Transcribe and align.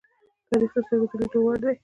تاریخ 0.49 0.71
د 0.75 0.77
سترگو 0.85 1.05
د 1.11 1.13
لیدو 1.19 1.39
وړ 1.43 1.55
دی. 1.63 1.73